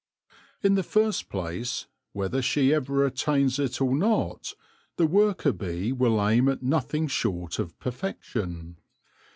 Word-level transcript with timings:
In 0.63 0.73
the 0.73 0.81
first 0.81 1.29
place, 1.29 1.85
whether 2.11 2.41
she 2.41 2.73
ever 2.73 3.05
attains 3.05 3.59
it 3.59 3.79
or 3.79 3.93
not, 3.95 4.55
the 4.95 5.05
worker 5.05 5.53
bee 5.53 5.91
will 5.91 6.27
aim 6.27 6.49
at 6.49 6.63
nothing 6.63 7.05
short 7.07 7.59
of 7.59 7.77
perfection. 7.77 8.77